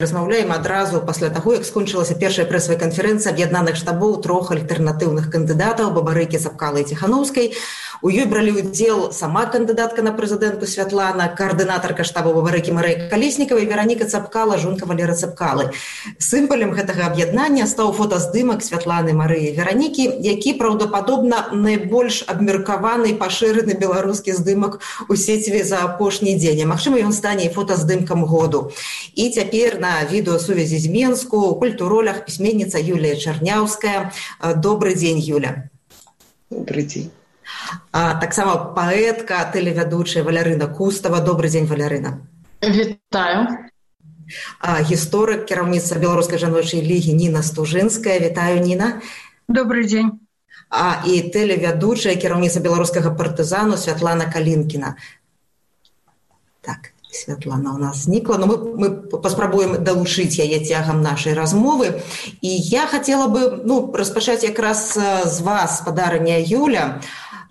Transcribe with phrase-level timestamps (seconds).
[0.00, 6.38] размаўляем адразу пасля таго як скончылася першая прэсавая канферэнцыя аб'яднаных штабоў трох альтэрнатыўных кандыдатаў бабарыкі
[6.38, 7.50] запкалы ціханаўскай
[8.02, 14.06] у ёй бралі ўдзел сама кандыдатка на прэзідэнтку святлана каардынатарка штабу бабарыкі марэй калеснікавай вераніка
[14.06, 15.70] цапкала жонка валера цапкалы
[16.18, 24.78] сімпалем гэтага аб'яднання стаў фотаздымак святланы марыі веранікі які праўдападобна найбольш абмеркаваны пашыраны беларускі здымак
[25.08, 28.70] у сеціве за апошні дзень Мачыма ён стане фотаздымкам году
[29.14, 34.12] і цяпер на відэасувязі з Менску, у культуролях пісьменніца Юлія Чарняўская.
[34.56, 35.70] Добры дзень, Юля.
[36.50, 37.10] Добры дзень.
[37.92, 41.20] А, таксама паэтка, тэлевядучая Валярына Кустава.
[41.20, 42.20] Добры дзень, Валярына.
[42.62, 43.68] Вітаю.
[44.60, 48.18] А, гісторык, кіраўніца беларускай жаночай лігі Ніна Стужынская.
[48.20, 49.00] Вітаю, Ніна.
[49.48, 50.20] Добры дзень.
[50.68, 54.96] А, і тэлевядучая кіраўніца беларускага партызану Святлана Калінкіна.
[56.60, 58.88] Так святлана у нас знікла но мы, мы
[59.18, 62.02] паспрабуем далучыць яе цягам нашай размовы
[62.40, 64.92] і я хотела бы ну распачаць якраз
[65.24, 67.00] з вас падарання юля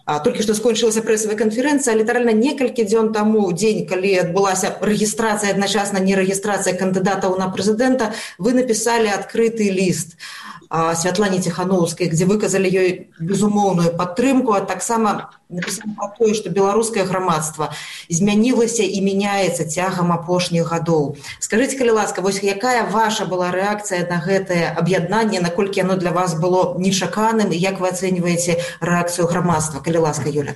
[0.07, 6.15] толькі што скончылася прэсавая канферэнцыя літаральна некалькі дзён таму дзень калі адбылася рэгістрацыя адначасна не
[6.15, 13.95] рэгістрацыя кандыдатаў на прэзідэнта вы напісалі адкрыты ліст а святлане ціхановскай дзе выказалі ёй безумоўную
[13.95, 17.71] падтрымку а таксама напісана тое што беларускае грамадства
[18.09, 24.19] змянілася і мяняецца цягам апошніх гадоў скажитеце калі ласка вось якая ваша была рэакцыя на
[24.19, 30.03] гэтае аб'яднанне наколькі яно для вас было нечаканым і як вы ацэньваеце рэакцыю грамадства калі
[30.09, 30.55] ласка юля.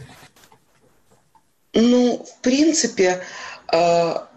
[1.73, 3.23] Ну в принципе
[3.72, 4.28] а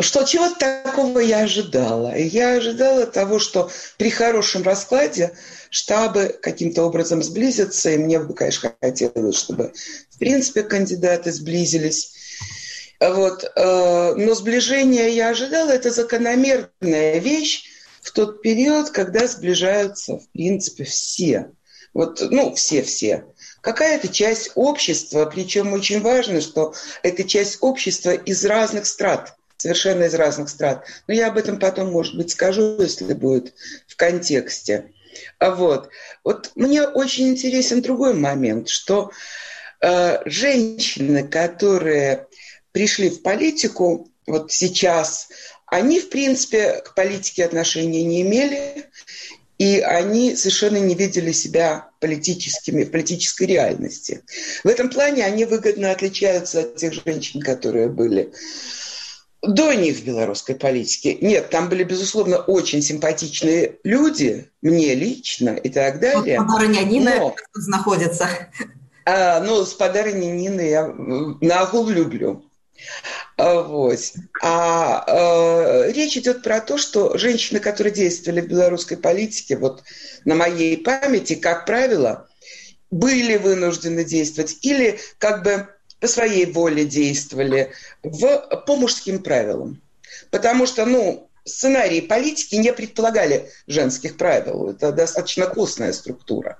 [0.00, 2.16] что чего такого я ожидала?
[2.16, 5.32] Я ожидала того, что при хорошем раскладе
[5.70, 9.72] штабы каким-то образом сблизятся, и мне бы, конечно, хотелось, чтобы,
[10.10, 12.12] в принципе, кандидаты сблизились.
[13.00, 13.44] Вот.
[13.44, 17.64] Э, но сближение я ожидала, это закономерная вещь
[18.00, 21.50] в тот период, когда сближаются, в принципе, все.
[21.92, 23.24] Вот, ну, все-все.
[23.60, 30.14] Какая-то часть общества, причем очень важно, что это часть общества из разных страт– совершенно из
[30.14, 30.82] разных стран.
[31.06, 33.54] Но я об этом потом, может быть, скажу, если будет
[33.86, 34.92] в контексте.
[35.38, 35.88] А вот,
[36.22, 39.10] вот мне очень интересен другой момент, что
[39.80, 42.26] э, женщины, которые
[42.72, 45.28] пришли в политику вот сейчас,
[45.64, 48.90] они, в принципе, к политике отношения не имели,
[49.56, 54.20] и они совершенно не видели себя политическими, в политической реальности.
[54.62, 58.30] В этом плане они выгодно отличаются от тех женщин, которые были
[59.46, 61.16] до них в белорусской политике.
[61.20, 66.40] Нет, там были, безусловно, очень симпатичные люди, мне лично и так далее.
[66.40, 67.36] Вот Нина Но...
[67.68, 68.28] находится.
[69.06, 72.44] А, ну, с подаренной Нины я на люблю.
[73.36, 73.98] А, вот.
[74.42, 79.82] А э, речь идет про то, что женщины, которые действовали в белорусской политике, вот
[80.24, 82.28] на моей памяти, как правило,
[82.90, 85.68] были вынуждены действовать или как бы
[86.04, 87.72] по своей воле действовали
[88.02, 89.80] в, по мужским правилам.
[90.30, 94.68] Потому что, ну, сценарии политики не предполагали женских правил.
[94.68, 96.58] Это достаточно костная структура.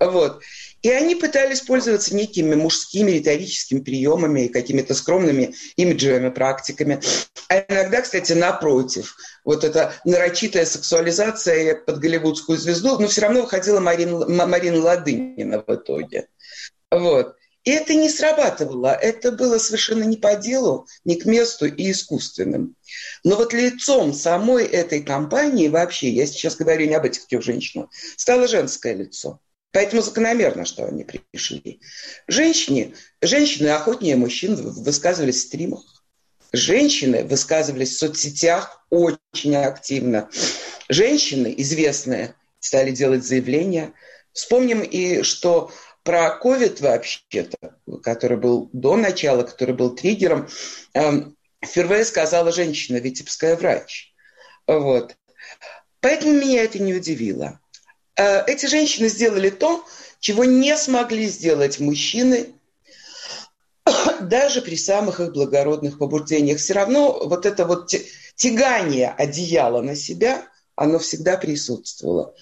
[0.00, 0.42] Вот.
[0.82, 7.00] И они пытались пользоваться некими мужскими риторическими приемами и какими-то скромными имиджевыми практиками.
[7.48, 9.14] А иногда, кстати, напротив,
[9.44, 15.72] вот эта нарочитая сексуализация под голливудскую звезду, но все равно выходила Марина, Марина Ладынина в
[15.72, 16.26] итоге.
[16.90, 17.36] Вот.
[17.64, 18.94] И это не срабатывало.
[18.94, 22.76] Это было совершенно не по делу, не к месту и искусственным.
[23.24, 27.88] Но вот лицом самой этой компании вообще, я сейчас говорю не об этих трех женщинах,
[28.16, 29.40] стало женское лицо.
[29.72, 31.80] Поэтому закономерно, что они пришли.
[32.28, 36.04] Женщины, женщины охотнее мужчин высказывались в стримах.
[36.52, 40.28] Женщины высказывались в соцсетях очень активно.
[40.88, 43.92] Женщины, известные, стали делать заявления.
[44.32, 45.72] Вспомним и, что
[46.04, 47.56] про ковид вообще-то,
[48.02, 50.48] который был до начала, который был триггером,
[50.92, 54.12] эм, впервые сказала женщина, витебская врач.
[54.66, 55.16] Вот.
[56.00, 57.58] Поэтому меня это не удивило.
[58.16, 59.84] Э, эти женщины сделали то,
[60.20, 62.54] чего не смогли сделать мужчины,
[64.20, 66.58] даже при самых их благородных побуждениях.
[66.58, 67.92] Все равно вот это вот
[68.36, 70.46] тягание одеяла на себя,
[70.76, 72.34] оно всегда присутствовало.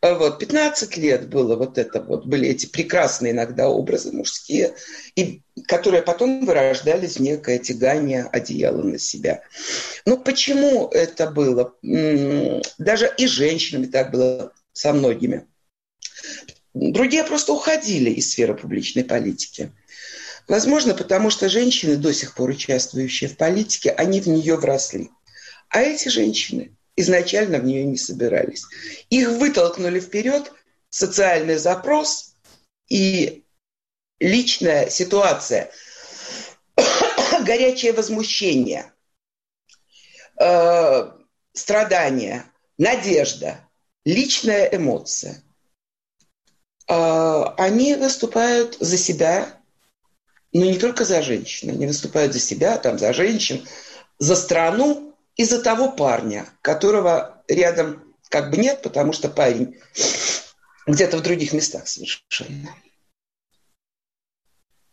[0.00, 4.74] А вот, 15 лет было вот это вот, были эти прекрасные иногда образы мужские,
[5.16, 9.42] и, которые потом вырождались в некое тягание одеяла на себя.
[10.04, 11.74] Ну, почему это было?
[12.78, 15.46] Даже и женщинами так было со многими.
[16.74, 19.72] Другие просто уходили из сферы публичной политики.
[20.46, 25.10] Возможно, потому что женщины, до сих пор участвующие в политике, они в нее вросли.
[25.70, 28.64] А эти женщины изначально в нее не собирались.
[29.10, 30.52] Их вытолкнули вперед
[30.90, 32.34] социальный запрос
[32.88, 33.44] и
[34.20, 35.70] личная ситуация,
[37.44, 38.92] горячее возмущение,
[40.40, 41.10] э,
[41.52, 42.44] страдания,
[42.78, 43.60] надежда,
[44.04, 45.42] личная эмоция.
[46.88, 49.60] Э, они выступают за себя,
[50.52, 53.66] но не только за женщин, они выступают за себя, там, за женщин,
[54.18, 55.07] за страну
[55.38, 59.78] и за того парня, которого рядом как бы нет, потому что парень
[60.86, 62.68] где-то в других местах совершенно.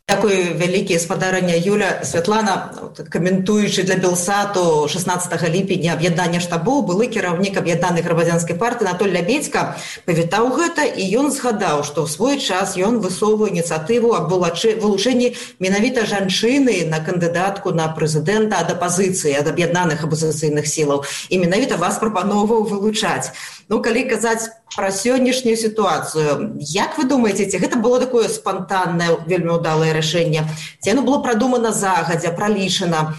[0.09, 2.69] Дякую вялікі спадарання Юля Святлана
[3.09, 9.63] каментуючы для белсату 16 ліпеня аб'яднання штабоў былы кіраўнік аб'яднанай грамадзянскай парты Анатоль лябедзька
[10.05, 16.05] павітаў гэта і ён згадаў што ў свой час ён высовую ініцыятыву аб вылучэнні менавіта
[16.05, 21.01] жанчыны на кандыдатку на прэзідэнта ад апазіцыі ад аб'яднаных апазіцыйных сілаў
[21.33, 23.33] і менавіта вас прапановваў вылучаць
[23.73, 26.57] ну калі казаць пра сённяшнюю сітуацыю.
[26.59, 30.43] Як вы думаеце ці гэта было такое спантаннае вельмі ўдалае рашэнне?
[30.81, 33.15] Ці оно было прадумана загадзя пралічана?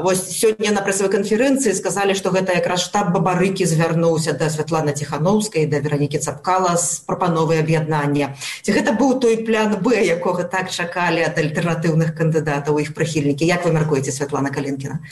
[0.00, 5.68] Вось сёння на прэсавай канферэнцыі сказалі што гэта якраз штаб бабарыкі звярнуўся да святлана ціхановскай
[5.68, 8.32] да веранікі цапкала з прапановай аб'яднання.
[8.62, 13.44] Ці гэта быў той плян б якога так чакалі ад альтэрнатыўных кандыдатаў іх прыхільнікі?
[13.44, 15.04] Як вы мяркуеце святлана калінкіна?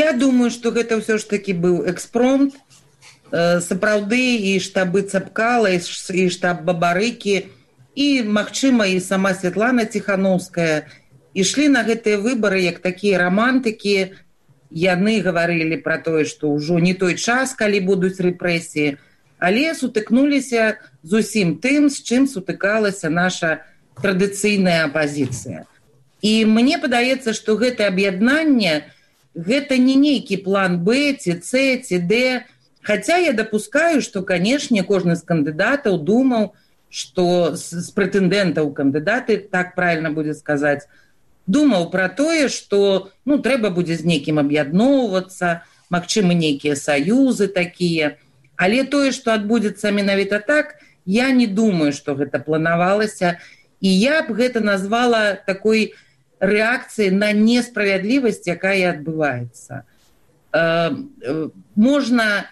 [0.00, 2.56] Я думаю што гэта ўсё ж такі быў экспромт
[3.32, 7.48] сапраўды і штабы цапкала і штаб бабарыкі
[7.94, 10.88] і магчыма і сама Святлана ціхановская.
[11.32, 14.12] Ішлі на гэтыя выбары як такія рамантыкі.
[14.72, 19.00] Яны гаварылі пра тое што ўжо не той час калі будуць рэпрэсіі
[19.42, 23.66] але сутыкнуліся зусім тым з чым сутыкалася наша
[23.98, 25.66] традыцыйная апазіцыя.
[26.22, 28.86] І мне падаецца што гэта аб'яднанне
[29.34, 32.20] гэта не нейкі план б ці c ці d
[32.82, 36.52] Хаця я дапускаю, што канешне кожны з кандыдатаў думаў,
[36.90, 40.84] што з прэтэндэнтаў кандыдаты так правильно будзе сказаць,
[41.46, 48.16] думаў пра тое, што ну, трэба будзе з нейкім аб'ядноўвацца, магчымы нейкія саюзы такія.
[48.56, 50.76] Але тое, што адбудзецца менавіта так,
[51.06, 53.38] я не думаю, што гэта планавалася.
[53.80, 55.94] І я б гэта назвала такой
[56.38, 59.82] рэакцыяй на несправядлівасць, якая адбываецца.
[60.52, 60.90] Э,
[61.22, 62.51] э, можна,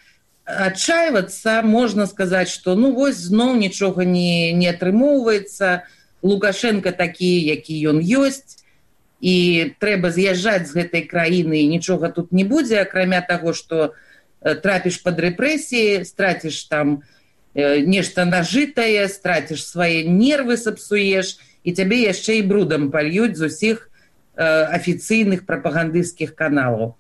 [0.59, 5.87] адчайвацца можна сказаць что ну вось зноў нічога не не атрымоўваецца
[6.23, 8.61] лукашенко такі які ён ёсць
[9.21, 9.37] і
[9.79, 13.95] трэба з'язджаць з гэтай краіны і нічога тут не будзе акрамя таго что
[14.41, 17.03] трапіш под рэпрэсіі страціш там
[17.55, 23.91] э, нешта нажытае страціш свае нервы сапсуеш і цябе яшчэ і брудам пальюць з усіх
[24.37, 26.97] э, афіцыйных прапагандысцкіх каналаў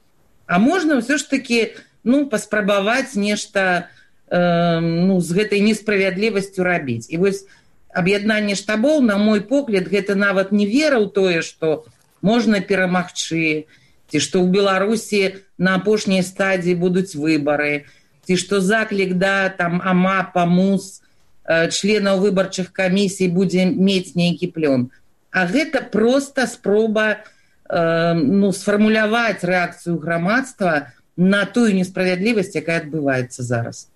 [0.47, 3.89] а можна ўсё ж таки у ну паспрабаваць нешта
[4.29, 7.45] э, ну з гэтай несправядлівасцю рабіць і вось
[7.93, 11.85] аб'яднанне штабоў на мой погляд гэта нават не вера ў тое што
[12.23, 13.67] можна перамагчы
[14.11, 17.91] ці што ў беларусі на апошняй стадіі будуць выбары
[18.25, 21.03] ці што заклік да там ама памус
[21.45, 24.89] э, членаў выбарчых камісій будзе мець нейкі плён
[25.31, 27.23] а гэта просто спроба
[27.69, 33.89] э, ну сфармуляваць рэакцыю грамадства на на тую несправядлівасць якая адбываецца зараз.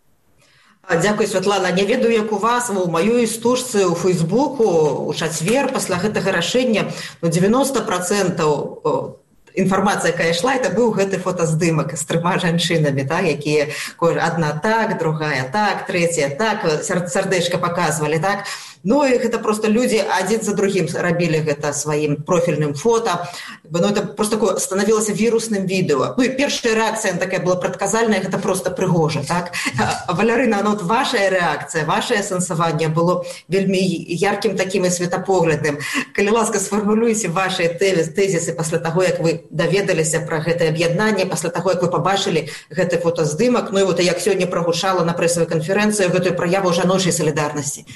[1.03, 1.73] Дякую Святлана.
[1.73, 6.93] Не ведаю як у вас у маёй стужцы у фейсбуку у чацвер пасля гэтага рашэння
[7.23, 9.17] ну 90 процентаў
[9.55, 15.49] інфармацыя якая ішла это быў гэты фотаздымак з трыма жанчынамі так якія одна так другая
[15.49, 18.45] так третья так сардэчка показывалі так
[18.85, 23.25] Ну і гэта просто людзі адзін за другім рабілі гэта сваім профільным фото.
[23.65, 28.71] Ну это просто такое станавілася вірусным відэо Ну першая рэакцыя такая была прадказальная гэта просто
[28.71, 29.53] прыгожа так?
[30.09, 35.81] Валярына нот ваша рэакцыя ваше сэнсаванне было вельмі яркім такім і светапоглядным
[36.13, 41.49] калі ласка сфармулюеце ваши тэвіс тэзісы пасля таго як вы даведаліся пра гэтае аб'яднанне пасля
[41.49, 43.73] таго як вы побачылі гэты фотаздымак.
[43.73, 47.89] Ну і вот як сёння прагучала на прэсавай канферэнцыі гэтую праяву жаночай салідарнасці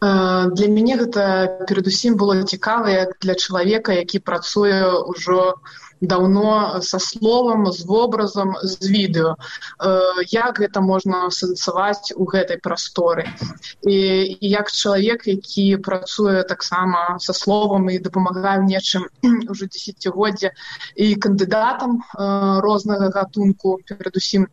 [0.00, 1.24] для мяне гэта
[1.68, 4.80] перадусім было цікава як для чалавека які працуе
[5.12, 5.60] ўжо
[6.00, 9.36] даўно са словам з вобразам з відэо
[10.32, 13.28] як гэта можна асэнсаваць у гэтай прасторы
[13.84, 13.96] і,
[14.40, 19.04] і як чалавек які працуе таксама са словам і дапамагаю нечым
[19.52, 20.56] уже десятгоддзя
[20.96, 22.00] і кандыдатам
[22.64, 24.48] рознага гатунку перадусім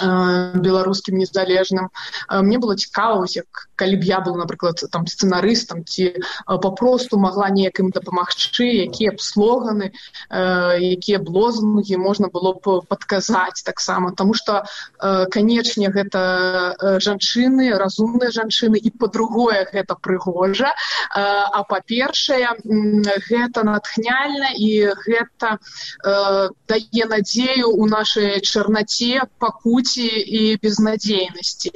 [0.00, 1.90] беларускім незалежным.
[2.30, 6.14] Мне было цікава як калі б я был напрыклад там сцэнарыстам ці
[6.46, 9.90] папросту могла неяк ім дапамагчы якія б слоганы
[10.30, 14.14] якія б лозунгі можна было б падказаць таксама.
[14.16, 14.64] Тому что
[15.30, 20.72] канечне гэта жанчыны разумныя жанчыны і по-другое гэта прыгожа.
[21.12, 22.56] А па-першае
[23.28, 25.58] гэта натхняльна і гэта
[26.68, 31.70] дае надзею у нашай чарнаце пакуль смуці і безнадзейнасці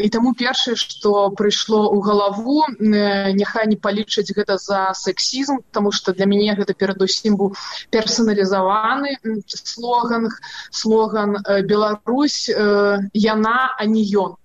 [0.00, 6.12] і таму першае што прыйшло ў галаву няхай не палічыць гэта за сексізм тому что
[6.12, 7.54] для мяне гэта перадусім быў
[7.90, 10.30] персаналізаваны слоган
[10.70, 11.36] слоган
[11.66, 14.38] Беларусь яна а не ён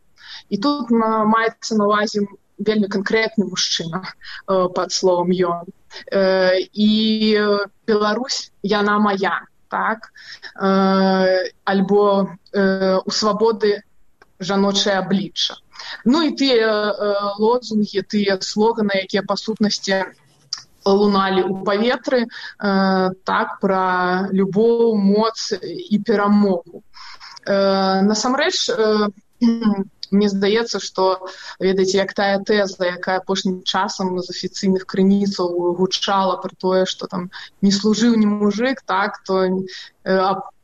[0.50, 2.26] і тут маецца на увазе
[2.58, 4.02] вельмі канкрэтны мужчына
[4.48, 5.70] под словом ён
[6.74, 6.90] і
[7.86, 10.12] Беларусь яна моя так
[10.60, 13.82] э, альбо э, у свабоды
[14.40, 15.56] жаночае аблічча.
[16.06, 20.04] Ну і тыя э, лозунгі тыя слоганы якія па сутнасці
[20.86, 22.30] луналі ў паветры э,
[23.24, 26.84] так пра любоў моц і перамогу.
[27.46, 29.10] Э, насамрэч э,
[30.12, 31.08] мне здаецца што
[31.60, 37.30] ведаеце як тая тэза якая апошнім часам з афіцыйных крыніцаў гучала пра тое што там
[37.62, 39.54] не служыў ні мужик так то э,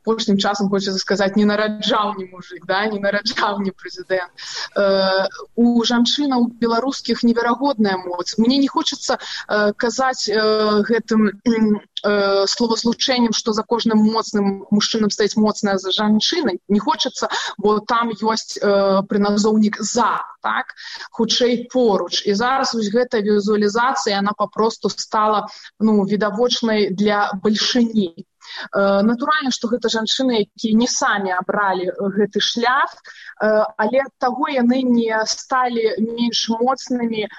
[0.06, 4.30] апошнім часам хочется сказаць не нараджаў не мужик да не нараджаў не прэзідэнт
[4.76, 13.32] э, у жанчынаў беларускіх неверагодная моц мне не хочется э, казаць э, гэтым э, словазлучэннем
[13.32, 19.02] што за кожным моцным мужчынам стаць моцная за жанчынай не хочется бо там ёсць э,
[19.10, 20.78] прыназоўнік за так
[21.10, 25.48] хутчэй поруч і зараз вось гэта візуалізацыя она папросту стала
[25.80, 28.14] ну відавочнай для бальшыні.
[28.16, 28.35] Э,
[28.74, 35.20] натуральна што гэта жанчыны якія не самі абралі гэты шлях э, але таго яны не
[35.26, 37.30] сталі менш моцнымі э,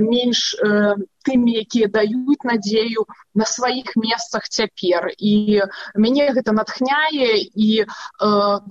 [0.00, 0.54] менш
[1.26, 5.10] тымі якія даюць надзею на сваіх месцах цяпер.
[5.18, 5.62] І
[5.96, 7.86] мяне гэта натхняе і э,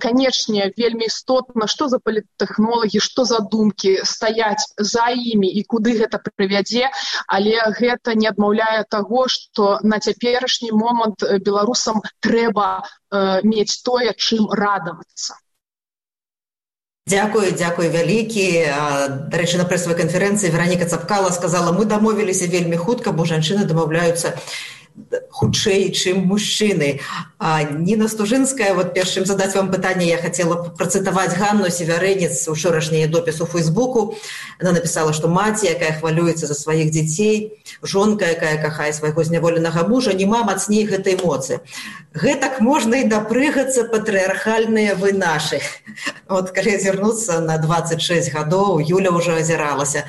[0.00, 6.22] канечне вельмі істотна што за паліттэхнолагі што за думкі стаяць за імі і куды гэта
[6.24, 6.90] прывядзе.
[7.28, 14.48] Але гэта не адмаўляе таго што на цяперашні момант беларусам трэба э, мець тое чым
[14.50, 15.43] радавацца
[17.06, 18.44] Дякую, дзякуй вялікі.
[19.28, 24.32] Дарэчы, на прэсавай канферэнцыі Вероніка Цапкала сказала: мы дамовіліся вельмі хутка, бо жанчыны дамаўляюцца
[25.30, 27.00] хутчэй чым мужчыны
[27.42, 33.46] Ніна стужынская вот першым задаць вам пытанне я хацела працытаваць ганну севярэнец учорашняе допіс у
[33.46, 34.14] фейсбуку
[34.62, 40.14] она написала што маці якая хвалюецца за сваіх дзяцей жонка якая кахае свайго зняволенага мужа
[40.14, 41.58] няма мацней гэтай моцы
[42.14, 45.58] гэтак можна і дапрыгацца патрыархальныя вы нашы.
[46.30, 50.06] Вот калі азірнуцца на 26 гадоў Юля ўжо азіралася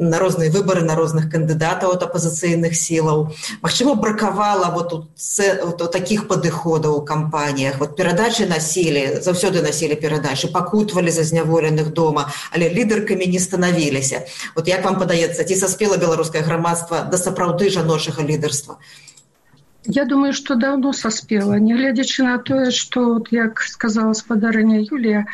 [0.00, 3.36] на розныя выбары на розных кандыдатаў от апазіцыйных сілаў.
[3.60, 7.78] Мачыма брак бракавала вот вот у таких падыходаў у кампаніях.
[7.78, 14.24] Вот перадачы насілі заўсёды насілі перадачы пакутвалі за зняволеных дома але лідаркамі не станавіліся.
[14.56, 18.78] Вот як вам падаецца ці саспела беларускае грамадства да сапраўды жаночага лідарства
[19.84, 25.26] Я думаю что давно саспела нягледзячы на тое что вот, як сказала спадарыня Юлія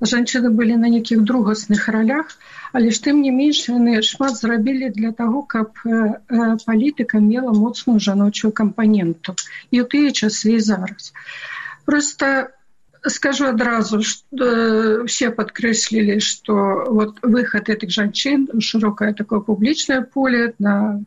[0.00, 4.90] жанчыны былі на нейкіх другасных ролях то але ж тым не менш яны шмат зрабілі
[4.98, 9.38] для таго каб э, э, палітыка мела моцную жаночую кампаненту
[9.70, 11.14] і ў тыя часы зараз
[11.86, 12.50] просто
[13.06, 16.58] скажу адразу что э, все подкрэслілі что
[16.98, 20.98] вот выход этих жанчын широкое такое публічное поле на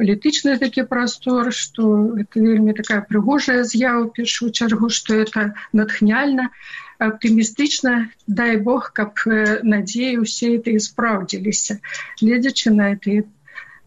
[0.00, 7.08] палітычны такі прастор что это вельмі такая прыгожая з'ява першую чаргу что это натхняльна а
[7.08, 11.80] аптымістычна дай Бог каб надзеі усе это і спраўдзіліся
[12.20, 13.24] гледзячы на это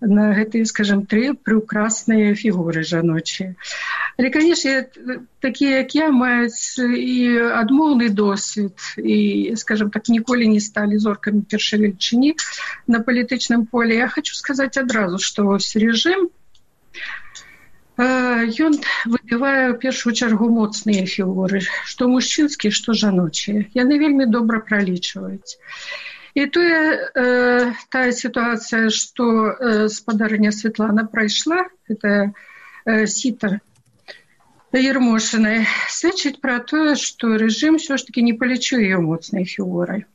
[0.01, 3.53] на гэтыя скажем тры прыўкрасныя фігуры жаночыя
[4.17, 4.89] але канешне
[5.39, 7.17] такія як я маюць і
[7.61, 12.35] адмоўны досвед і скажем так ніколі не сталі зоркамі першай велічыні
[12.87, 16.29] на палітычным поле я хочу сказаць адразу што вось режим
[17.97, 18.73] Ён
[19.05, 23.69] выбівае ў першую чаргу моцныя фігуры, што мужчынскі, што жаночыя.
[23.77, 25.61] Яны вельмі добра пралічваюць.
[26.33, 26.79] І тое
[27.13, 32.33] э, тая сітуацыя, што э, спадарня Святлана прайшла, это
[32.85, 33.61] э, сіта
[34.79, 40.05] ермошанай, сведчыць пра тое, што рэжым ўсё ж таки не палічу ее моцнай фігурай.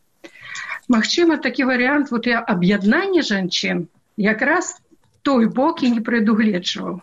[0.88, 3.86] Магчыма, такі варыянт вот я аб'яднанне жанчын
[4.16, 4.74] якраз
[5.22, 7.00] той бок і не прадугледжваў.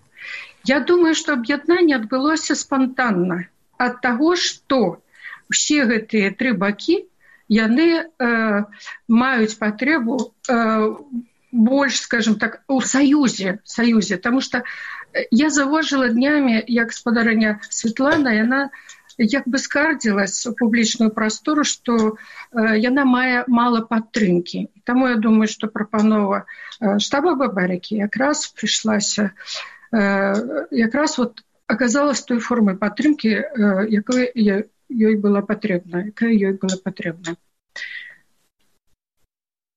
[0.66, 3.46] Я думаю, што аб'яднанне адбылося спонтанна
[3.78, 5.00] ад таго, што
[5.50, 7.06] усе гэтыя тры бакі
[7.48, 8.64] яны э,
[9.08, 10.90] маюць патрэбу э,
[11.52, 14.64] больш скажем так у саюзе саюзе тому что
[15.32, 18.70] я завожила днями як спадарня Светлана яна
[19.18, 22.18] як бы скардзілась у публічную прастору что
[22.52, 26.46] э, яна мае мала падтрымки Таму я думаю что прапанова
[26.82, 29.32] э, штаба бабарыкі якраз прыйшлася
[29.92, 34.32] э, якраз вот оказалась той формы падтрымки э, якой
[34.90, 37.36] ёй была патрэбна якая ёй была патрэбна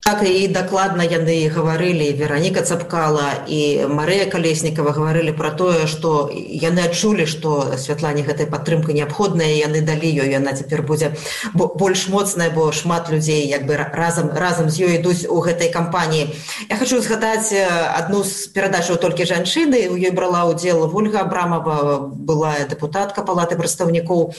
[0.09, 6.89] так і дакладна яны гаварылі вераніка цапкала і Марыя калеснікова гаварылі пра тое што яны
[6.89, 11.13] адчулі што святлане гэтай падтрымка неабходная яны далі ёй яна цяпер будзе
[11.53, 16.33] больш моцная бо шмат людзей як бы разам разам з ёй ідуць у гэтай кампаніі.
[16.73, 17.53] Я хочу згадаць
[17.93, 24.33] адну з перадачаў толькі жанчыны у ёй брала ўдзел ольга абрамова былая депутатка палаты прадстаўнікоў.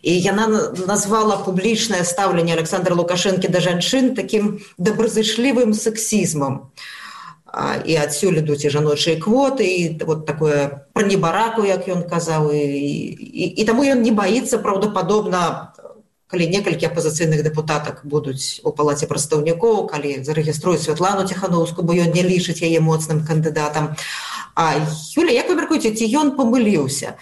[0.00, 6.70] І яна назвала публічнае стаўленне александра лукашэнкі да жанчын таким добры зышлівым сексізмам
[7.84, 12.62] і адсюль ідуць і жаночыя квоты і вот такое пра небараку як ён казаў і,
[13.18, 15.74] і, і таму ён не баіцца праўдападобна
[16.30, 22.22] калі некалькі апазіцыйных дэпутатак будуць у палаце прадстаўнікоў калі зарэгіструюць святлану ціхановску бо ён не
[22.22, 23.98] лічыць яе моцным кандыдатам.
[24.54, 24.78] А
[25.18, 27.18] юля як вы мяркуеце ці ён памыліўся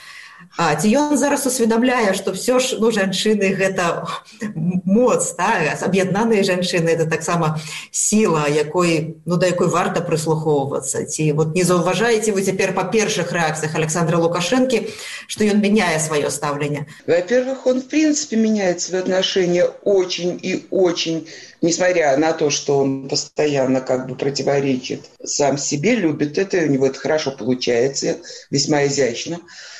[0.59, 4.11] А, ці ён зараз усведамляе што все ж ну жанчыны гэта
[4.59, 5.85] моц так?
[5.87, 7.61] аб'яднаныя жанчыны это таксама
[7.95, 13.31] сіла якой ну да якой варта прыслухоўвацца ці вот не заўважаеце вы цяпер па першых
[13.31, 14.83] рэакцыях александра лукашэнкі
[15.31, 21.29] что ён меняе сваё стаўленне во-первых он в принципе меняет свои отношения очень и очень
[21.63, 26.89] несмотря на то что он постоянно как бы противоречит сам себе любит это у него
[26.89, 28.19] это хорошо получается
[28.51, 29.39] весьма изящно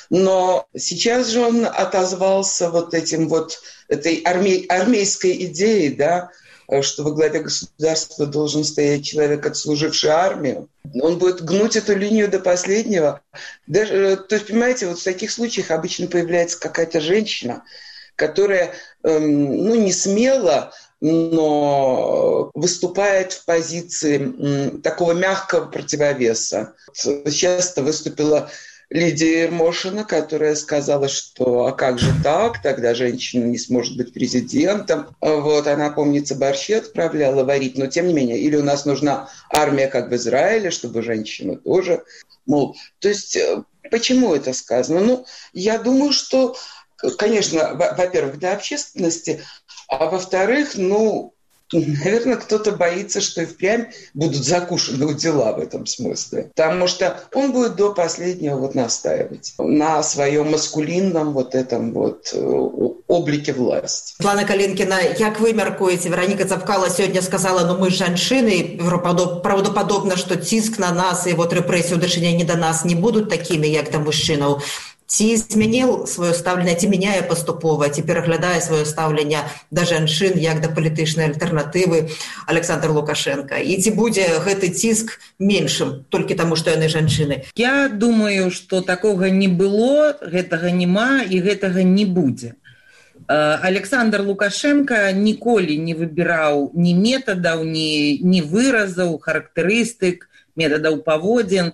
[0.09, 6.31] но сейчас же он отозвался вот этим вот этой армей, армейской идеей, да,
[6.81, 10.69] что во главе государства должен стоять человек, отслуживший армию.
[11.01, 13.21] Он будет гнуть эту линию до последнего.
[13.67, 17.63] Даже, то есть, понимаете, вот в таких случаях обычно появляется какая-то женщина,
[18.15, 26.73] которая эм, ну, не смело, но выступает в позиции такого мягкого противовеса.
[27.31, 28.51] Часто выступила
[28.89, 35.15] Лидия Ермошина, которая сказала, что а как же так, тогда женщина не сможет быть президентом.
[35.21, 39.87] Вот, она, помнится, борщи отправляла варить, но тем не менее, или у нас нужна армия,
[39.87, 42.03] как в Израиле, чтобы женщина тоже,
[42.47, 45.01] мол, то есть э, почему это сказано?
[45.01, 46.55] Ну, я думаю, что,
[47.19, 49.43] конечно, во-первых, для общественности,
[49.87, 51.35] а во-вторых, ну,
[51.71, 56.51] Наверное, кто-то боится, что и впрямь будут закушены дела в этом смысле.
[56.55, 62.69] Потому что он будет до последнего вот настаивать на своем маскулинном вот этом вот э,
[63.07, 64.13] облике власти.
[64.15, 66.09] Светлана Калинкина, как вы мяркуете?
[66.09, 68.79] Вероника Цапкала сегодня сказала, ну мы женщины,
[69.43, 73.75] правдоподобно, что тиск на нас и вот репрессии в дачыненні до нас не будут такими,
[73.75, 74.63] как до мужчинов
[75.09, 79.41] ці змяніў сваё стаўленне ці мяняе паступова ці пераглядае сваё стаўленне
[79.73, 82.13] да жанчын як да палітычнай альтэрнатывы
[82.45, 87.49] александр лукашенко і ці будзе гэты ціск меншым толькі таму што яны жанчыны?
[87.57, 92.53] Я думаю что такога не было гэтага няма і гэтага не будзе.
[93.27, 101.73] Александр лукашенко ніколі не выбіраў ні метадаў ні не выразаў характарыстык метадаў паводзін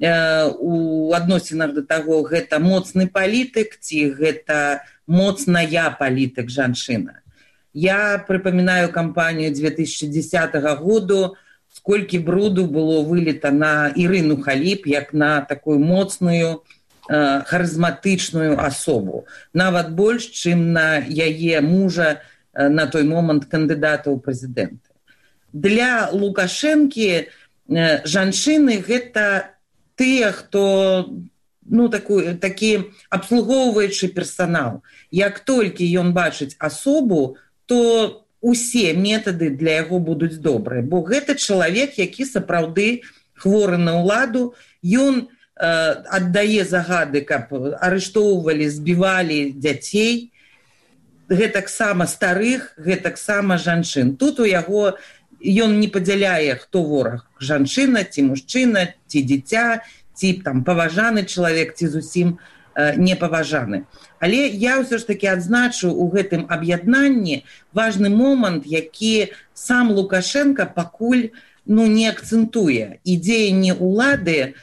[0.00, 7.20] у адносінах да таго гэта моцны палітык ці гэта моцная палітык жанчына.
[7.72, 11.36] Я прыпамінаю кампанію 2010 году,
[11.72, 16.62] сколькі бруду было вылета на Ірыну Халіп як на такую моцную
[17.08, 24.18] э, харызматычную асобу, нават больш, чым на яе мужа э, на той момант кандыдата ў
[24.18, 24.90] прэзідэнты.
[25.52, 27.26] Для Лукашэнкі э,
[28.02, 29.54] жанчыны гэта
[30.00, 31.12] тыя хто
[31.68, 34.80] ну такую такі абслугоўваючы персанал.
[35.12, 37.36] Як толькі ён бачыць асобу
[37.68, 40.80] то усе метады для яго будуць добрыя.
[40.80, 43.04] Бо гэта чалавек які сапраўды
[43.36, 45.68] хворы на ўладу ён э,
[46.08, 50.32] аддае загады каб арыштоўвалі збівалі дзяцей
[51.28, 54.16] гэтаксама старых гэтаксама жанчын.
[54.16, 59.82] Тут у яго не ён не падзяляе хто вораг жанчына ці мужчына ці дзіця
[60.14, 62.38] ці там паважаны чалавек ці зусім
[62.76, 63.84] э, не паважаны
[64.20, 71.32] але я ўсё ж таки адзначу у гэтым аб'яднанні важны момант які сам лукашенко пакуль
[71.70, 72.98] ну не акцэнтуе.
[73.04, 74.58] І дзеянні улады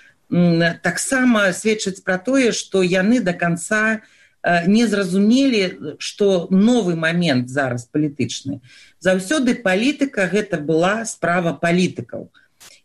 [0.83, 4.16] таксама сведчаць пра тое што яны до конца не
[4.87, 8.61] зразумелі что новы момент зараз палітычны.
[8.99, 12.31] Заўсёды палітыка гэта была справа палітыкаў.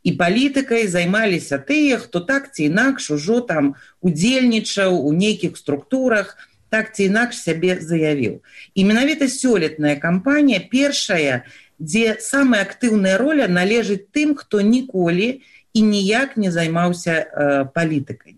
[0.02, 6.36] І палітыкай займаліся тыя хто так ці інакш ужо там удзельнічаў у нейкіх структурах
[6.68, 8.42] так ці інакш сябе заявіў.
[8.74, 11.46] І менавіта сёлетная кампанія першая
[11.78, 18.36] дзе самая актыўная роля належыць тым хто ніколі і ніяк не займаўся э, палітыкай.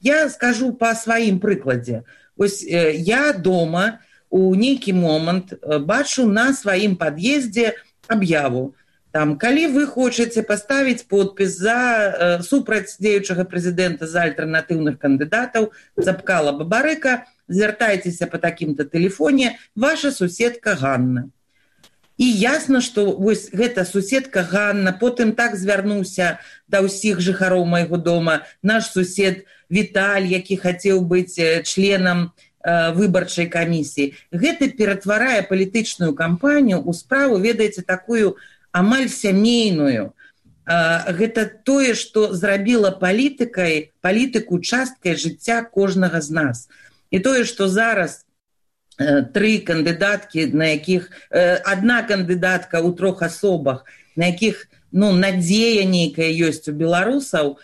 [0.00, 2.04] Я скажу по сваім прыкладзе.
[2.04, 7.74] ось э, я дома у нейкі момант э, бачу на сваім пад'ездзе
[8.08, 8.74] аб'яву
[9.16, 16.52] там калі вы хочаце паставіць подпіс за э, супраць дзеючага прэзідэнта за альтэрнатыўных кандыдатаў запкала
[16.52, 21.30] бабарыка звяртайцеся по такім-то тэлефоне ваша суседка Ганна
[22.16, 28.42] і ясна что вось гэта суседка Ганна потым так звярнуўся да ўсіх жыхароў майго дома.
[28.62, 32.32] Наш сусед Віталь які хацеў быць членам
[32.66, 34.14] выбарчай камісіі.
[34.34, 38.36] Гэта ператварае палітычную кампанію у справу ведаеце такую
[38.72, 40.12] амаль сямейную.
[40.66, 46.68] Гэта тое што зрабіла палітыкай палітыку часткай жыцця кожнага з нас.
[47.14, 48.25] І тое што зараз
[48.98, 51.10] тры кандыдаткі на якіх
[51.68, 53.84] одна кандыдатка ў трох асобах
[54.16, 57.60] на якіх ну надзея нейкая ёсць у беларусаў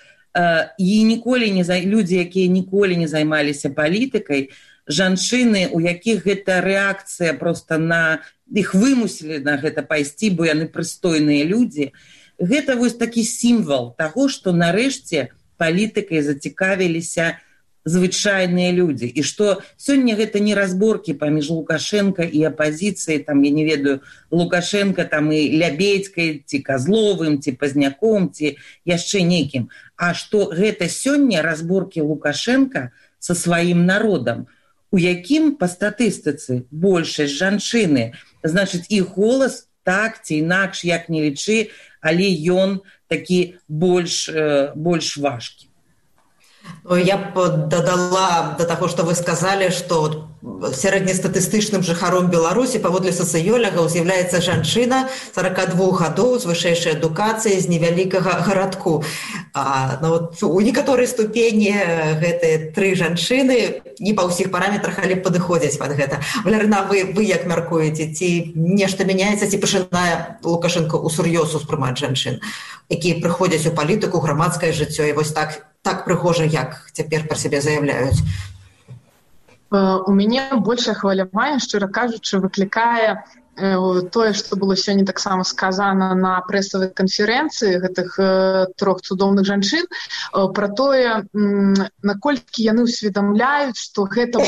[0.76, 4.52] і ніколі не за людзі якія ніколі не займаліся палітыкай
[4.84, 8.20] жанчыны у якіх гэта рэакцыя просто на
[8.52, 11.96] іх вымусілі на гэта пайсці бо яны прыстойныя людзі
[12.36, 17.51] гэта вось такі сімвал таго што нарэшце палітыкай зацікавіліся на
[17.84, 23.64] звычайныя людзі і што сёння гэта не разборкі паміж лукашенко і апазіцыяй там я не
[23.64, 30.86] ведаю лукашенко там і лябедзькай ці казловым ці пазняком ці яшчэ нейкім а што гэта
[30.86, 34.46] сёння разборкі лукашенко со сваім народам
[34.92, 38.12] у якім па статыстыцы большасць жанчыны.
[38.44, 44.28] Значыць іх голас так ці інакш як не лічы але ён такі больш
[44.76, 45.71] больш важкі
[46.98, 54.42] я б дадала да таго, што вы сказалі, што сярэднестатыстычным жыхаром Беларусі паводле сацыёлягаў з'яўляецца
[54.42, 59.04] жанчына 42 гадоў з вышэйшай адукацыяй з невялікага гарадку.
[59.54, 61.70] А, ну, вот, у некаторай ступені
[62.18, 66.18] гэтыя тры жанчыны не па ўсіх параметрах, але падыходзяць пад гэта.
[66.42, 72.42] Валярына вы, вы як мяркуеце, ці нешта мяняецца ці пачынае Лукашенко ў сур'ёз успрымаць жанчын,
[72.90, 77.58] якія прыходзяць у палітыку грамадскае жыццё і вось так так прыгожа як цяпер пра сябе
[77.58, 78.22] заяўляюць
[79.72, 83.24] у мяне большее хваляванне шчыра кажучы выклікае
[83.56, 88.16] тое што было сёння таксама сказана на прэсавай канферэнцыі гэтых
[88.80, 89.84] трох цудоўных жанчын
[90.56, 91.28] пра тое
[92.00, 94.40] наколькі яны ўсведамляюць што гэта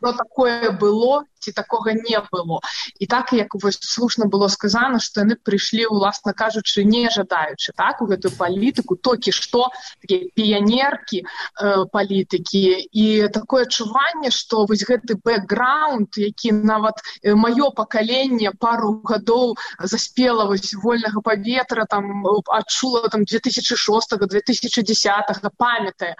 [0.00, 2.60] такое было ці такога не было
[2.98, 8.00] і так як вось слушна было сказано што яны прыйшлі уласна кажучы не жадаючы так
[8.00, 9.68] у гэтую палітыку толькі што
[10.00, 12.88] такія піянеркі э, палітыкі.
[12.92, 20.48] І такое адчуванне што вось гэты бэкграунд які нават э, маё пакаленне пару гадоў заспела
[20.48, 26.14] вось вольнага паветра там адчула там 2006 2010 памятае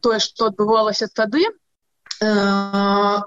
[0.00, 1.46] тое што адбывалася тады
[2.22, 3.18] э,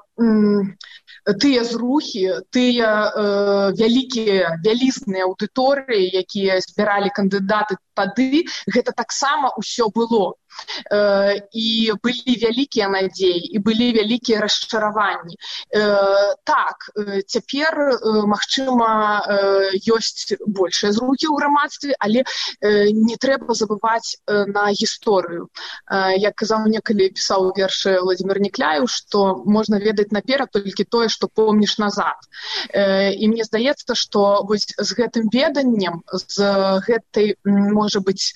[1.41, 3.25] тыя зрухі тыя э,
[3.79, 8.45] вялікія вялізныя аўдыторыі якія збіралі кандыдаты тады.
[8.67, 10.39] Гэта таксама ўсё было.
[11.53, 15.37] І былі вялікія надзеі і былі вялікія расчараванні.
[16.43, 16.89] Так
[17.27, 17.77] цяпер
[18.25, 18.89] магчыма
[19.77, 22.25] ёсць большыя зрукі ў грамадстве але
[22.65, 25.47] не трэба забываць на гісторыю.
[26.17, 31.77] Як казаў некалі пісаў вершы владимир некляю што можна ведаць наперад толькі тое што помніш
[31.79, 32.27] назад.
[32.75, 36.53] І мне здаецца што вось з гэтым веданнем з
[36.87, 38.35] гэтай можа быць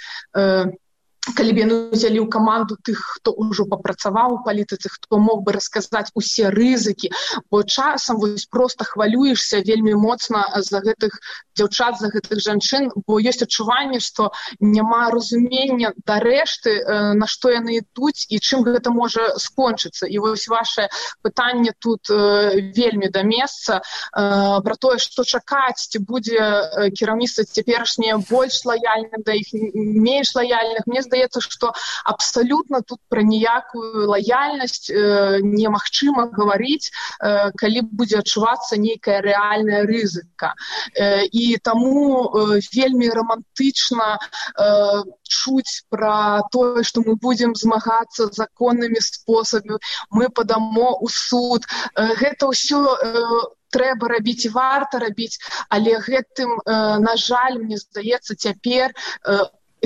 [1.32, 5.56] калі б яны ўзялі ў каманду тых хто ўжо папрацаваў у палітыцы хто мог бы
[5.56, 7.16] расказаць усе рызыкі
[7.48, 11.16] бо часам вось просто хвалюешься вельмі моцна за гэтых
[11.56, 16.76] дзяўчат за гэтых жанчын бо ёсць адчуванне што няма разумення да рэшты
[17.16, 20.12] на што яны ідуць і чым гэта можа скончыцца.
[20.12, 20.90] І вось ваше
[21.24, 23.80] пытанне тут вельмі да месца
[24.12, 30.84] про тое што чакаць ці будзе кіраўніцтва цяперашняе больш лаяльным да іх менш лаяльных.
[30.86, 31.74] Мне здаецца здаецца что
[32.06, 40.54] абсолютно тут про ніякую лояльнасць э, немагчыма говорить э, калі будзе адчувацца нейкая реальная рызыка.
[40.98, 49.00] Э, і тому э, вельмі романтычна э, чуць про тое что мы будем змагацца законнымі
[49.00, 49.78] спосабамі
[50.10, 51.66] мы падамо у суд.
[51.96, 58.36] Э, гэта ўсё э, трэба рабіць варта рабіць але гэтым э, на жаль мне здаецца
[58.36, 59.42] цяпер э,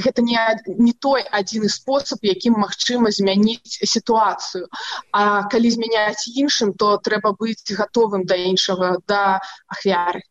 [0.06, 0.38] гэта не,
[0.78, 4.66] не той адзіны спосаб якім магчыма змяніць сітуацыю.
[5.12, 9.22] А калі змяняць іншым то трэба быць гатовым да іншага да
[9.68, 10.24] ахвяры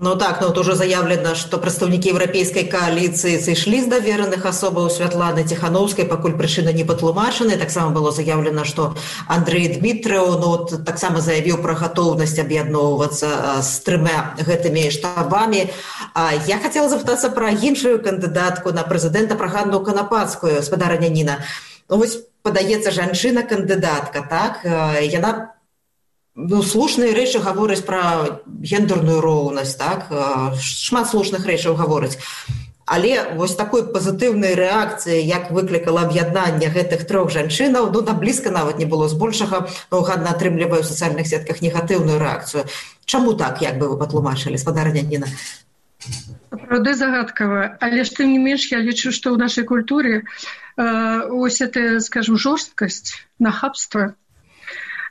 [0.00, 5.42] Ну так, ну вот уже заявлено, что представники европейской коалиции сошли с доверенных особо Светланы
[5.42, 7.56] Тихановской, покуль причина не потлумачены.
[7.56, 8.94] Так само было заявлено, что
[9.26, 15.72] Андрей Дмитриев, ну так само заявил про готовность объединовываться с тремя этими штабами.
[16.14, 21.44] А я хотела запытаться про иншую кандидатку на президента, про Ганну Конопадскую, спадарня Нина.
[21.88, 22.08] Ну вот
[22.42, 24.64] подается женщина кандидатка, так?
[25.02, 25.54] Яна
[26.38, 30.06] ну, слушныя рэчы гавораць пра гендерную роўнасць так?
[30.62, 32.18] Шмат слушных рэчаў гавораць.
[32.88, 38.78] Але вось такой пазітыўнай рэакцыі як выклікала аб'яднанне гэтых трох жанчынаў ну там блізка нават
[38.78, 42.64] не было збольшага ну, гадна атрымліваю ў сацыяльных сетках негатыўную рэакцыю.
[43.04, 45.28] Чаму так як бы вы патлумачылі спадарня Ніна
[46.48, 47.76] Праўда загадкава.
[47.80, 52.38] Але ж тым не менш я лічу што ў нашай культуры э, ось это скажем
[52.38, 54.14] жорсткасць нахабства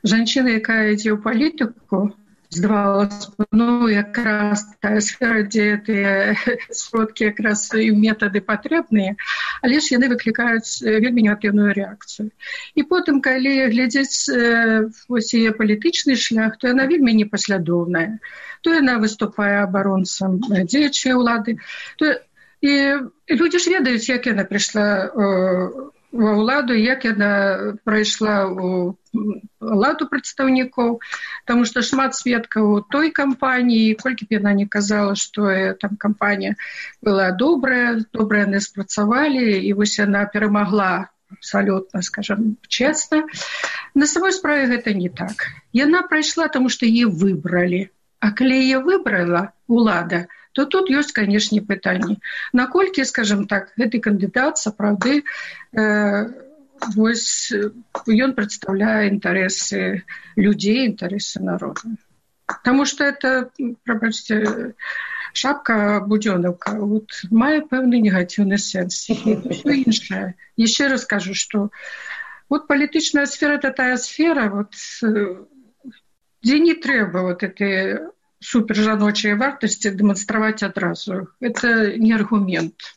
[0.04, 2.14] жанчына якая ідзе ў палітыку
[2.50, 6.36] здавалось ну якраз тая сфера дзе тыя
[6.80, 9.16] сродкі якраз і метады патрэбныя
[9.62, 12.30] але ж яны выклікаюць вельмі негатыўную рэакцыю.
[12.76, 14.32] І потым калі глядзець
[15.12, 18.20] вось яе палітычны шлях то яна вельмі непаслядоўная.
[18.62, 21.60] То яна выступае абаронцам дзеячай улады
[21.98, 22.16] то
[22.62, 22.74] і
[23.30, 24.86] людзі ж ведаюць як яна прыйшла
[26.12, 28.96] ва ўладу як яна прайшла у
[29.60, 31.00] ладу прадстаўнікоў.
[31.50, 36.56] Таму што шмат сведкаў той кампаніі колькі б яна не казала што там кампанія
[37.02, 43.28] была добрая добра яны спрацавалі і вось яна перамагла абсалютна скажем чесна
[43.93, 45.52] на самой справе гэта не так.
[45.74, 47.89] Яна прайшла таму што е выбралі.
[48.20, 50.26] А калі яе выбрала улада
[50.58, 52.17] то тут ёсць канешне пытанні.
[52.50, 56.26] Наколькі скажем так гэты кандыдат сапраўды э,
[56.98, 57.54] вось
[58.26, 60.02] ён прадстаўляе інтарэсы
[60.34, 61.93] людзей інтарэсы народа
[62.63, 63.52] Таму что это
[63.84, 64.74] прабачце
[65.34, 69.10] шапка будзёнаўка вот мае пэўны негатыўны сэнс.
[69.13, 70.34] Іншае.
[70.58, 71.70] Яшчэ раз скажу что
[72.50, 74.74] вот палітычная сфера это тая сфера вот
[76.41, 78.10] дзе не трэба вот этой
[78.45, 81.73] супержаночыя вартасці дэманстраваць адразу это
[82.06, 82.97] не аргумент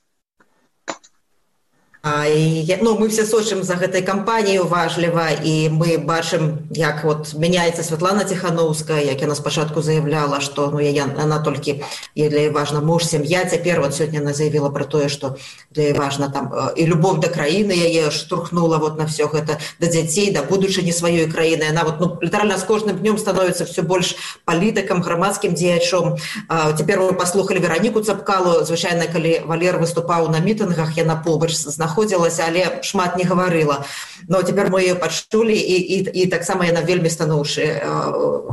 [2.03, 7.85] І, ну, мы все сочым за гэтай кампаніяй уважліва і мы бачым як вот мяняецца
[7.85, 11.85] Святлана ціхановская як яна спачатку заявляла што ну я она толькі
[12.17, 15.37] для важна муж сям'я цяпер вот сёння она заявіла про тое што
[15.77, 20.33] для важна там і любовь да краіны яе штурхнула вот на все гэта да дзяцей
[20.33, 24.17] да будучыні сваёй краіны она вот ну, літаральна з кожным днём становіцца все больш
[24.49, 26.17] палітыкам грамадскім дзеячом
[26.49, 28.65] цяпер вы паслухали вераніку цапкалу.
[28.65, 33.85] Звычайна калі валер выступаў на мітынгах яна побач знаходіць знаходзілася але шмат не гаварыла
[34.29, 37.83] но цяпер мы ее пачулі і, і, і таксама яна вельмі станоўшы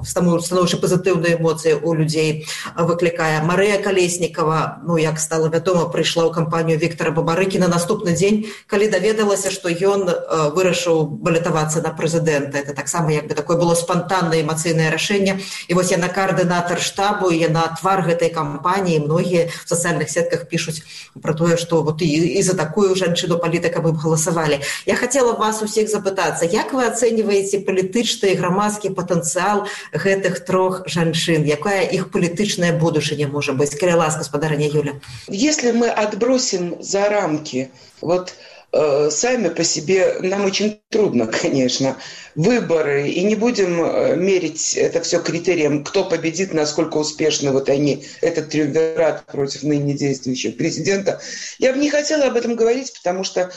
[0.05, 6.79] станоўчы пазітыўныя эмоцыі у людзей выклікае Марыя калеснікова ну як стала вядома прыйшла ў кампанію
[6.79, 10.07] Віктора бабарыкі на наступны дзень калі даведалася што ён
[10.55, 12.57] вырашыў балетавацца на прэзідэнта.
[12.57, 15.39] Это таксама як бы такое было спонтаннае эмацыйнае рашэнне.
[15.67, 19.05] І вось яна каардынатар штабу яна твар гэтай кампаніі.
[19.05, 20.81] Многія в сацыяльных сетках пишутць
[21.21, 24.95] про тое что вот і, і за такую жанчыну до палітыка вы б галасавалі я
[24.95, 31.45] хотела вас усіх запытацца як вы ацэньваеце палітычны грамадскі патэнцыял гэтых трох жанчын?
[31.45, 34.99] Якая іх палітычная будучыня можа быць каля ласка спадарня юля.
[35.27, 37.69] Если мы отбросим за рамки
[38.01, 41.97] вот э, сами по себе нам очень трудно конечно
[42.37, 43.09] выборы.
[43.09, 48.49] И не будем э, мерить это все критерием кто победит насколько успешны вот они этот
[48.49, 51.19] триумвират против ныне действующего президента.
[51.57, 53.51] Я бы не хотела об этом говорить потому что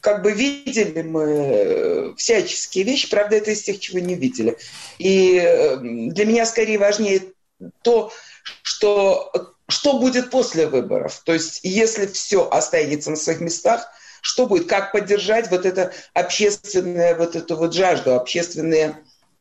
[0.00, 3.08] как бы видели мы э, всяческие вещи.
[3.08, 4.58] Правда это из тех чего не видели.
[4.98, 7.22] И э, для меня скорее важнее
[7.82, 8.12] то
[8.62, 9.32] что
[9.68, 11.22] что будет после выборов.
[11.24, 13.88] То есть если все останется на своих местах
[14.26, 18.96] что будет, как поддержать вот это общественное, вот эту вот жажду, общественные,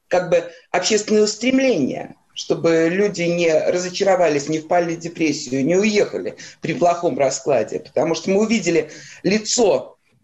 [0.07, 2.15] как бы общественные устремления.
[2.35, 7.79] чтобы люди не разочаровались, не впали в депрессию, не уехали при плохом раскладе.
[7.79, 8.91] Потому что мы увидели
[9.23, 9.94] лицо